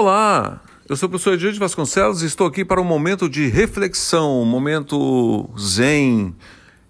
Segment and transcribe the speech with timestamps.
[0.00, 4.40] Olá, eu sou o professor Edilde Vasconcelos e estou aqui para um momento de reflexão,
[4.40, 6.34] um momento zen.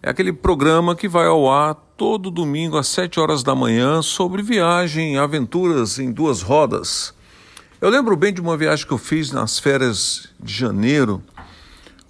[0.01, 4.43] É aquele programa que vai ao ar todo domingo às 7 horas da manhã sobre
[4.43, 7.13] viagem, aventuras em duas rodas.
[7.81, 11.21] Eu lembro bem de uma viagem que eu fiz nas férias de janeiro.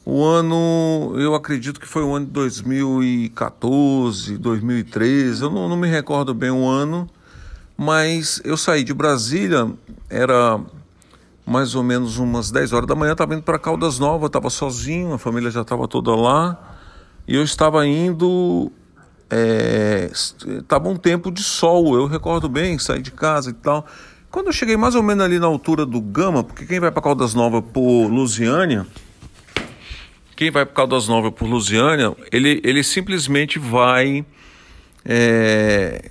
[0.05, 5.89] O ano, eu acredito que foi o ano de 2014, 2013, eu não, não me
[5.89, 7.09] recordo bem o ano
[7.83, 9.67] mas eu saí de Brasília,
[10.11, 10.61] era
[11.47, 15.15] mais ou menos umas 10 horas da manhã, estava indo para Caldas Novas, estava sozinho,
[15.15, 16.77] a família já estava toda lá,
[17.27, 18.71] e eu estava indo.
[20.43, 23.87] Estava é, um tempo de sol, eu recordo bem, saí de casa e tal.
[24.31, 27.03] Quando eu cheguei mais ou menos ali na altura do Gama, porque quem vai para
[27.03, 28.87] Caldas Novas por Lusiânia,
[30.37, 34.25] quem vai para Caldas Novas por Lusiânia, ele, ele simplesmente vai
[35.05, 36.11] é,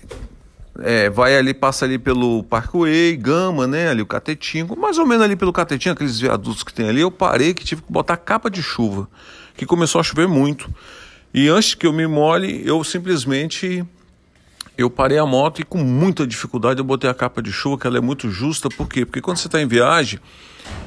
[0.82, 3.90] é, vai ali, passa ali pelo Parkway, Gama, né?
[3.90, 7.02] Ali o Catetinho, mais ou menos ali pelo Catetinho, aqueles viadutos que tem ali.
[7.02, 9.08] Eu parei que tive que botar capa de chuva,
[9.56, 10.70] que começou a chover muito.
[11.34, 13.86] E antes que eu me molhe, eu simplesmente
[14.78, 17.86] eu parei a moto e com muita dificuldade eu botei a capa de chuva, que
[17.86, 18.70] ela é muito justa.
[18.70, 19.06] Por quê?
[19.06, 20.20] Porque quando você está em viagem,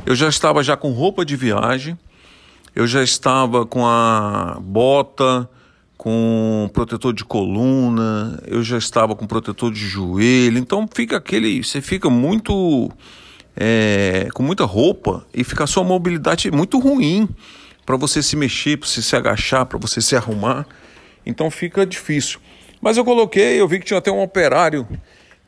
[0.06, 1.98] eu já estava já com roupa de viagem,
[2.74, 5.48] eu já estava com a bota
[6.02, 11.80] com protetor de coluna, eu já estava com protetor de joelho, então fica aquele, você
[11.80, 12.90] fica muito
[13.56, 17.28] é, com muita roupa e fica a sua mobilidade muito ruim
[17.86, 20.66] para você se mexer, para você se agachar, para você se arrumar,
[21.24, 22.40] então fica difícil.
[22.80, 24.84] Mas eu coloquei, eu vi que tinha até um operário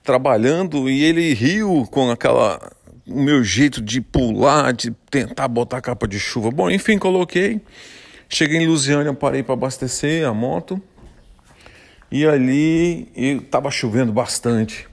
[0.05, 2.61] trabalhando e ele riu com aquela
[3.05, 6.52] o meu jeito de pular, de tentar botar capa de chuva.
[6.52, 7.61] Bom, enfim, coloquei.
[8.28, 10.80] Cheguei em Lusiânia, parei para abastecer a moto.
[12.11, 14.86] E ali estava chovendo bastante.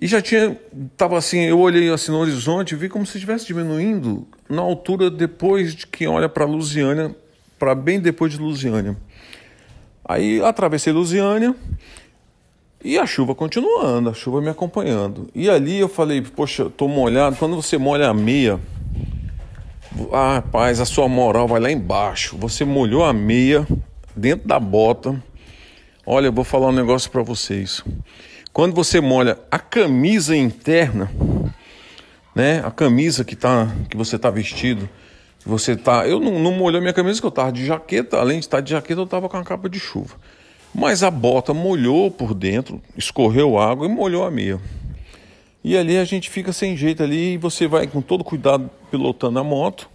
[0.00, 0.58] E já tinha,
[0.96, 5.74] tava assim, eu olhei assim no horizonte, vi como se estivesse diminuindo na altura depois
[5.74, 7.14] de quem olha para Lusiânia,
[7.58, 8.96] para bem depois de Lusiânia.
[10.04, 11.54] Aí atravessei Lusiânia
[12.82, 15.28] e a chuva continuando, a chuva me acompanhando.
[15.34, 17.36] E ali eu falei, poxa, tô molhado.
[17.36, 18.60] Quando você molha a meia,
[20.12, 22.36] ah, rapaz, a sua moral vai lá embaixo.
[22.38, 23.66] Você molhou a meia
[24.14, 25.22] dentro da bota.
[26.06, 27.82] Olha, eu vou falar um negócio para vocês.
[28.52, 31.10] Quando você molha a camisa interna,
[32.34, 32.62] né?
[32.64, 34.88] A camisa que tá que você tá vestido,
[35.46, 38.46] você tá, eu não, não molhei minha camisa que eu tava de jaqueta, além de
[38.46, 40.16] estar de jaqueta, eu tava com a capa de chuva.
[40.74, 44.58] Mas a bota molhou por dentro, escorreu água e molhou a meia.
[45.64, 49.38] E ali a gente fica sem jeito ali e você vai com todo cuidado pilotando
[49.38, 49.88] a moto.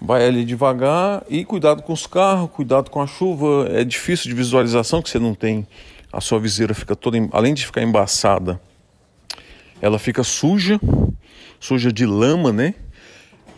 [0.00, 3.68] Vai ali devagar e cuidado com os carros, cuidado com a chuva.
[3.72, 5.66] É difícil de visualização que você não tem.
[6.12, 8.60] A sua viseira fica toda, além de ficar embaçada,
[9.80, 10.78] ela fica suja,
[11.58, 12.74] suja de lama, né?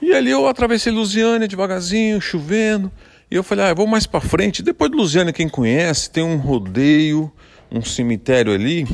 [0.00, 2.90] E ali eu atravessei Lusiânia devagarzinho, chovendo.
[3.30, 4.62] E eu falei, ah, eu vou mais para frente.
[4.62, 7.30] Depois de Lusiânia, quem conhece, tem um rodeio,
[7.70, 8.86] um cemitério ali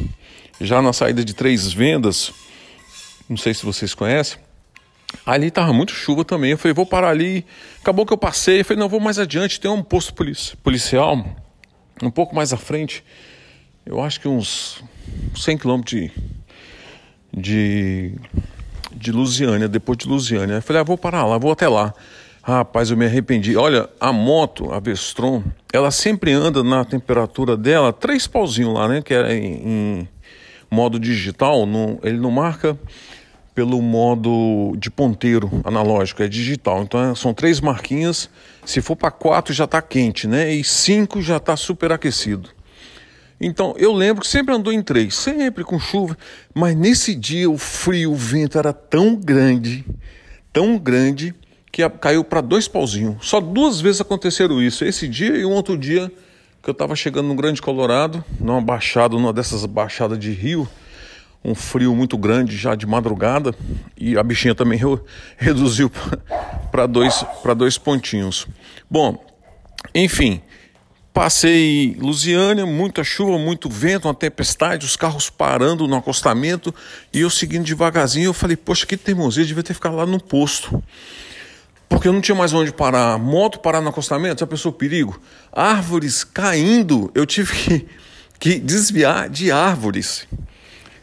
[0.61, 2.33] já na saída de Três Vendas,
[3.29, 4.39] não sei se vocês conhecem,
[5.25, 6.51] ali estava muito chuva também.
[6.51, 7.45] Eu falei, vou parar ali.
[7.81, 8.61] Acabou que eu passei.
[8.61, 9.61] Eu falei, não, vou mais adiante.
[9.61, 10.15] Tem um posto
[10.63, 11.25] policial
[12.03, 13.05] um pouco mais à frente.
[13.85, 14.83] Eu acho que uns
[15.35, 16.13] 100 quilômetros de,
[17.33, 18.15] de,
[18.93, 20.55] de Lusiânia, depois de Lusiânia.
[20.55, 21.93] Eu falei, ah, vou parar lá, vou até lá.
[22.43, 23.57] Rapaz, eu me arrependi.
[23.57, 25.43] Olha, a moto, a Vestron,
[25.73, 29.03] ela sempre anda na temperatura dela, três pauzinhos lá, né?
[29.03, 30.09] Que é em, em
[30.71, 31.67] modo digital,
[32.03, 32.79] ele não marca
[33.55, 36.83] pelo modo de ponteiro analógico, é digital.
[36.83, 38.31] Então é, são três marquinhas.
[38.65, 40.55] Se for para quatro já está quente, né?
[40.55, 42.49] E cinco já está superaquecido.
[43.41, 46.17] Então eu lembro que sempre andou em três, sempre com chuva,
[46.55, 49.85] mas nesse dia o frio, o vento era tão grande,
[50.53, 51.35] tão grande
[51.73, 53.17] que caiu para dois pauzinhos.
[53.21, 54.85] Só duas vezes aconteceram isso.
[54.85, 56.13] Esse dia e um outro dia
[56.63, 60.69] que eu estava chegando no Grande Colorado, numa baixada, numa dessas baixadas de rio,
[61.43, 63.55] um frio muito grande já de madrugada
[63.97, 64.79] e a bichinha também
[65.39, 65.91] reduziu
[66.71, 67.25] para dois,
[67.57, 68.47] dois pontinhos.
[68.91, 69.25] Bom,
[69.95, 70.43] enfim,
[71.15, 76.75] passei Lusiânia, muita chuva, muito vento, uma tempestade, os carros parando no acostamento
[77.11, 78.27] e eu seguindo devagarzinho.
[78.27, 80.83] Eu falei, poxa, que teimosia, devia ter ficado lá no posto
[81.91, 83.19] porque eu não tinha mais onde parar.
[83.19, 85.21] Moto parar no acostamento, já pensou perigo?
[85.53, 87.87] Árvores caindo, eu tive que,
[88.39, 90.27] que desviar de árvores.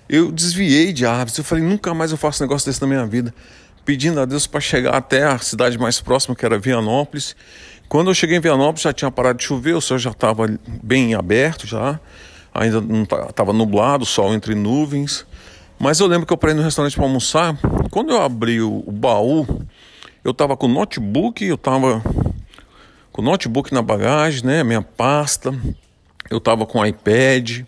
[0.07, 1.37] Eu desviei de árvores.
[1.37, 3.35] Eu falei, nunca mais eu faço negócio desse na minha vida.
[3.83, 7.35] Pedindo a Deus para chegar até a cidade mais próxima, que era Vianópolis.
[7.89, 10.47] Quando eu cheguei em Vianópolis, já tinha parado de chover, o céu já estava
[10.81, 11.99] bem aberto já.
[12.53, 15.25] Ainda não estava nublado, sol entre nuvens.
[15.77, 17.57] Mas eu lembro que eu parei no restaurante para almoçar.
[17.91, 19.45] Quando eu abri o, o baú,
[20.27, 22.03] eu estava com notebook, eu estava
[23.13, 24.61] com notebook na bagagem, né?
[24.61, 25.57] Minha pasta.
[26.29, 27.61] Eu estava com iPad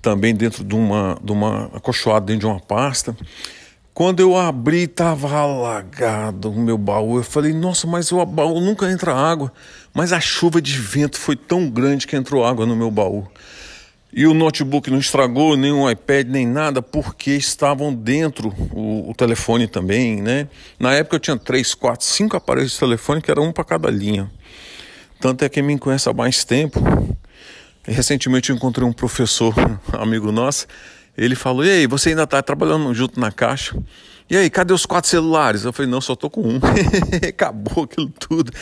[0.00, 3.14] também dentro de uma, de uma acolchoado dentro de uma pasta.
[3.92, 7.18] Quando eu abri, estava alagado o meu baú.
[7.18, 9.52] Eu falei, nossa, mas o baú nunca entra água.
[9.92, 13.28] Mas a chuva de vento foi tão grande que entrou água no meu baú.
[14.16, 19.14] E o notebook não estragou, nem o iPad, nem nada, porque estavam dentro o, o
[19.14, 20.46] telefone também, né?
[20.78, 23.90] Na época eu tinha três, quatro, cinco aparelhos de telefone, que era um para cada
[23.90, 24.30] linha.
[25.20, 26.80] Tanto é que me conhece há mais tempo.
[27.82, 29.52] Recentemente eu encontrei um professor,
[29.92, 30.68] amigo nosso,
[31.18, 33.76] ele falou: E aí, você ainda está trabalhando junto na caixa?
[34.30, 35.64] E aí, cadê os quatro celulares?
[35.64, 36.60] Eu falei: Não, só tô com um.
[37.28, 38.52] Acabou aquilo tudo.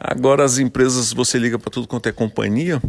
[0.00, 2.80] Agora as empresas, você liga para tudo quanto é companhia,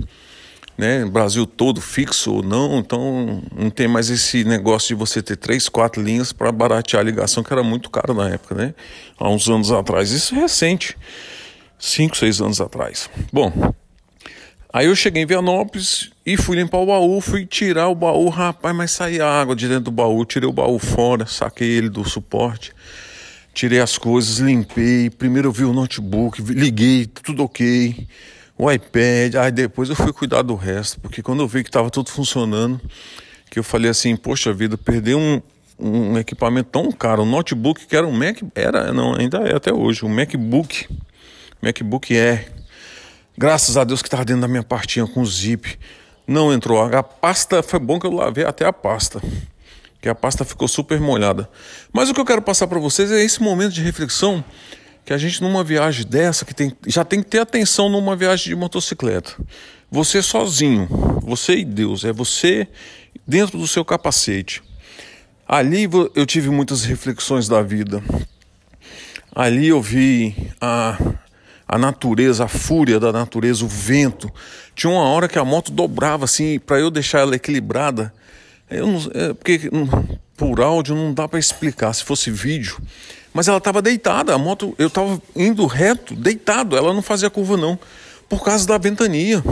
[0.77, 1.05] né?
[1.05, 5.69] Brasil todo, fixo ou não, então não tem mais esse negócio de você ter três,
[5.69, 8.73] quatro linhas para baratear a ligação, que era muito caro na época, né?
[9.17, 10.11] Há uns anos atrás.
[10.11, 10.97] Isso é recente,
[11.79, 13.09] cinco, seis anos atrás.
[13.31, 13.73] Bom,
[14.75, 18.75] Aí eu cheguei em Vianópolis e fui limpar o baú, fui tirar o baú, rapaz,
[18.75, 22.73] mas saía água de dentro do baú, tirei o baú fora, saquei ele do suporte,
[23.53, 28.05] tirei as coisas, limpei, primeiro eu vi o notebook, liguei, tudo ok,
[28.57, 31.89] o iPad, aí depois eu fui cuidar do resto, porque quando eu vi que estava
[31.89, 32.79] tudo funcionando,
[33.49, 35.41] que eu falei assim, poxa vida, perder um,
[35.77, 39.73] um equipamento tão caro, um notebook que era um Mac, era, não, ainda é até
[39.73, 40.87] hoje, um MacBook,
[41.61, 42.55] MacBook Air,
[43.37, 45.77] Graças a Deus que estava dentro da minha pastinha com zip.
[46.25, 46.81] Não entrou.
[46.81, 49.21] A pasta, foi bom que eu lavei até a pasta.
[50.01, 51.49] Que a pasta ficou super molhada.
[51.91, 54.41] Mas o que eu quero passar para vocês é esse momento de reflexão
[55.05, 58.47] que a gente numa viagem dessa, que tem, já tem que ter atenção numa viagem
[58.47, 59.33] de motocicleta.
[59.91, 60.87] Você sozinho,
[61.21, 62.67] você e Deus, é você
[63.25, 64.63] dentro do seu capacete.
[65.47, 68.03] Ali eu tive muitas reflexões da vida.
[69.33, 70.97] Ali eu vi a
[71.67, 74.31] a natureza, a fúria da natureza, o vento.
[74.75, 78.13] Tinha uma hora que a moto dobrava assim, para eu deixar ela equilibrada.
[78.69, 79.69] Eu não, é, porque
[80.37, 82.77] por áudio não dá para explicar, se fosse vídeo.
[83.33, 87.57] Mas ela estava deitada, a moto, eu estava indo reto, deitado, ela não fazia curva
[87.57, 87.77] não,
[88.29, 89.43] por causa da ventania.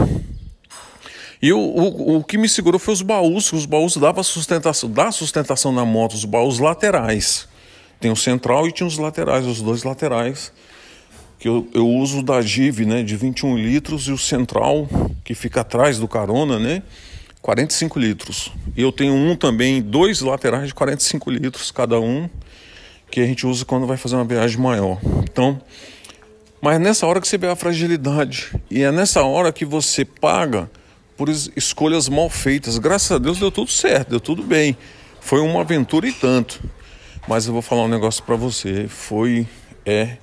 [1.40, 5.12] E o, o, o que me segurou foi os baús, os baús davam sustentação, dá
[5.12, 7.46] sustentação na moto, os baús laterais.
[8.00, 10.52] Tem o central e tinha os laterais, os dois laterais
[11.44, 14.88] que eu, eu uso da Give, né, de 21 litros, e o central,
[15.22, 16.82] que fica atrás do carona, né,
[17.44, 18.50] 45 litros.
[18.74, 22.26] E eu tenho um também, dois laterais de 45 litros cada um,
[23.10, 24.98] que a gente usa quando vai fazer uma viagem maior.
[25.24, 25.60] Então,
[26.58, 30.70] mas nessa hora que você vê a fragilidade, e é nessa hora que você paga
[31.18, 32.78] por escolhas mal feitas.
[32.78, 34.74] Graças a Deus deu tudo certo, deu tudo bem.
[35.20, 36.62] Foi uma aventura e tanto.
[37.28, 39.46] Mas eu vou falar um negócio para você, foi
[39.84, 40.16] é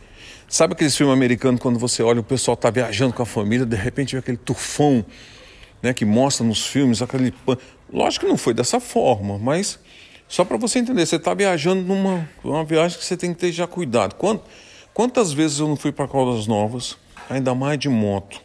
[0.49, 3.77] Sabe aqueles filmes americanos quando você olha o pessoal tá viajando com a família, de
[3.77, 5.05] repente vê aquele tufão,
[5.81, 7.33] né, que mostra nos filmes aquele
[7.91, 9.77] Lógico que não foi dessa forma, mas
[10.27, 13.51] só para você entender, você está viajando numa uma viagem que você tem que ter
[13.51, 14.15] já cuidado.
[14.15, 14.39] Quant,
[14.93, 16.95] quantas vezes eu não fui para Caldas Novas,
[17.29, 18.41] ainda mais de moto,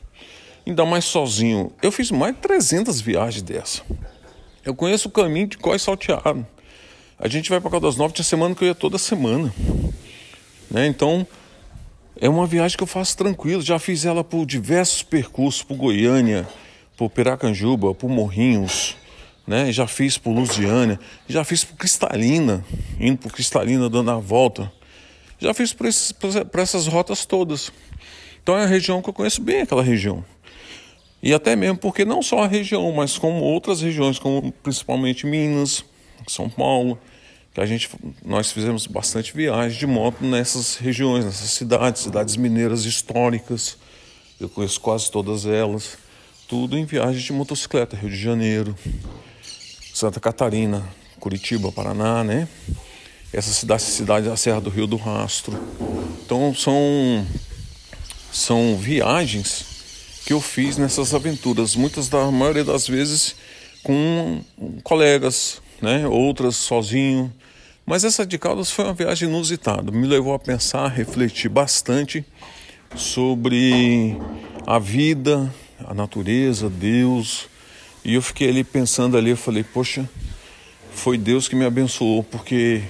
[0.67, 1.71] ainda mais sozinho?
[1.81, 3.83] Eu fiz mais de 300 viagens dessa.
[4.65, 6.45] Eu conheço o caminho de Coi Salteado.
[7.17, 9.55] A gente vai para Caldas Novas, tinha semana que eu ia toda semana.
[10.69, 10.89] Né?
[10.89, 11.25] Então,
[12.21, 16.49] é uma viagem que eu faço tranquilo, já fiz ela por diversos percursos, por Goiânia,
[16.97, 18.97] por Piracanjuba, por Morrinhos,
[19.47, 19.71] né?
[19.71, 20.99] Já fiz por Lusiânia,
[21.29, 22.65] já fiz por Cristalina,
[22.99, 24.73] indo por Cristalina dando a volta.
[25.39, 27.71] Já fiz por, esses, por essas rotas todas.
[28.43, 30.25] Então é a região que eu conheço bem aquela região.
[31.23, 35.85] E até mesmo porque não só a região, mas como outras regiões, como principalmente Minas,
[36.27, 36.99] São Paulo,
[37.53, 37.89] que a gente
[38.25, 43.77] nós fizemos bastante viagem de moto nessas regiões, nessas cidades, cidades mineiras históricas.
[44.41, 45.99] Eu conheço quase todas elas.
[46.49, 48.77] Tudo em viagem de motocicleta, Rio de Janeiro,
[49.93, 50.81] Santa Catarina,
[51.19, 52.47] Curitiba, Paraná, né?
[53.33, 55.59] Essa cidade, cidade da Serra do Rio do Rastro.
[56.25, 57.27] Então são
[58.31, 59.65] são viagens
[60.25, 63.35] que eu fiz nessas aventuras, muitas da maioria das vezes
[63.83, 64.41] com
[64.85, 66.07] colegas, né?
[66.07, 67.33] Outras sozinho,
[67.85, 72.25] mas essa de Caldas foi uma viagem inusitada, me levou a pensar, refletir bastante
[72.95, 74.17] sobre
[74.67, 75.53] a vida,
[75.85, 77.49] a natureza, Deus.
[78.05, 80.09] E eu fiquei ali pensando ali, eu falei, poxa,
[80.93, 82.83] foi Deus que me abençoou, porque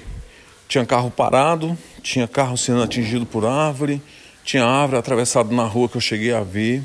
[0.68, 4.00] tinha carro parado, tinha carro sendo atingido por árvore,
[4.44, 6.82] tinha árvore atravessada na rua que eu cheguei a ver.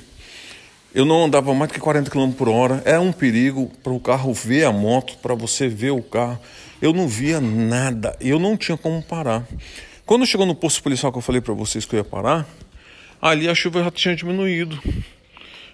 [0.94, 2.82] Eu não andava mais que 40 km por hora.
[2.84, 6.40] Era um perigo para o carro ver a moto, para você ver o carro.
[6.82, 8.16] Eu não via nada.
[8.20, 9.48] Eu não tinha como parar.
[10.06, 12.46] Quando chegou no posto policial que eu falei para vocês que eu ia parar,
[13.22, 14.78] ali a chuva já tinha diminuído.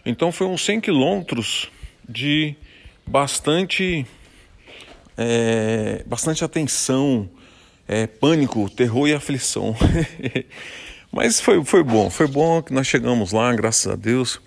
[0.09, 1.69] Então foi uns 100 quilômetros
[2.07, 2.55] de
[3.05, 4.05] bastante,
[5.17, 7.29] é, bastante atenção,
[7.85, 9.75] é, pânico, terror e aflição.
[11.11, 14.39] Mas foi, foi bom, foi bom que nós chegamos lá, graças a Deus.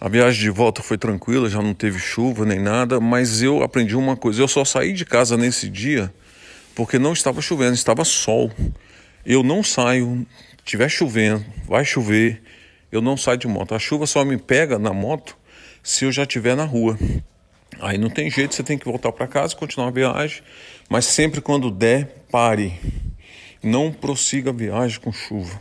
[0.00, 3.94] A viagem de volta foi tranquila, já não teve chuva nem nada, mas eu aprendi
[3.94, 6.12] uma coisa: eu só saí de casa nesse dia
[6.74, 8.50] porque não estava chovendo, estava sol.
[9.24, 10.26] Eu não saio,
[10.64, 12.42] tiver chovendo, vai chover,
[12.90, 13.74] eu não saio de moto.
[13.74, 15.36] A chuva só me pega na moto
[15.82, 16.98] se eu já estiver na rua.
[17.80, 20.42] Aí não tem jeito, você tem que voltar para casa, continuar a viagem,
[20.88, 22.78] mas sempre quando der, pare.
[23.62, 25.60] Não prossiga a viagem com chuva.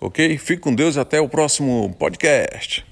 [0.00, 0.38] Ok?
[0.38, 2.84] Fique com Deus até o próximo podcast.